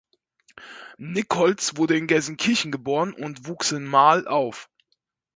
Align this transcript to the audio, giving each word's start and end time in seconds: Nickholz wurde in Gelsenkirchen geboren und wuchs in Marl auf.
Nickholz 0.97 1.77
wurde 1.77 1.95
in 1.95 2.07
Gelsenkirchen 2.07 2.71
geboren 2.71 3.13
und 3.13 3.45
wuchs 3.47 3.71
in 3.71 3.85
Marl 3.85 4.27
auf. 4.27 4.67